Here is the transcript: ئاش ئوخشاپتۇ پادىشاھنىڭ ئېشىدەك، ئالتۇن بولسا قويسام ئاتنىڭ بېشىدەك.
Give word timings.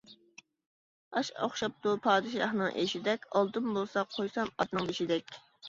ئاش 1.19 1.29
ئوخشاپتۇ 1.43 1.93
پادىشاھنىڭ 2.07 2.81
ئېشىدەك، 2.87 3.29
ئالتۇن 3.37 3.71
بولسا 3.79 4.07
قويسام 4.17 4.53
ئاتنىڭ 4.59 4.93
بېشىدەك. 4.93 5.41